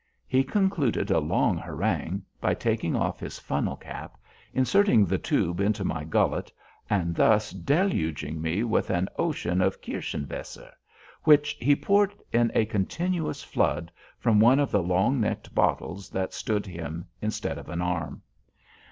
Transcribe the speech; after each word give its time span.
He 0.25 0.43
concluded 0.43 1.11
a 1.11 1.19
long 1.19 1.57
harangue 1.59 2.23
by 2.39 2.55
taking 2.55 2.95
off 2.95 3.19
his 3.19 3.37
funnel 3.37 3.75
cap, 3.75 4.17
inserting 4.51 5.05
the 5.05 5.19
tube 5.19 5.59
into 5.61 5.83
my 5.85 6.05
gullet, 6.05 6.51
and 6.89 7.13
thus 7.13 7.51
deluging 7.51 8.41
me 8.41 8.63
with 8.63 8.89
an 8.89 9.09
ocean 9.19 9.61
of 9.61 9.79
Kirschenwässer, 9.79 10.71
which 11.23 11.51
he 11.59 11.75
poured 11.75 12.15
in 12.33 12.51
a 12.55 12.65
continuous 12.65 13.43
flood, 13.43 13.91
from 14.17 14.39
one 14.39 14.57
of 14.57 14.71
the 14.71 14.81
long 14.81 15.19
necked 15.21 15.53
bottles 15.53 16.09
that 16.09 16.33
stood 16.33 16.65
him 16.65 17.05
instead 17.21 17.59
of 17.59 17.69
an 17.69 17.83
arm. 17.83 18.23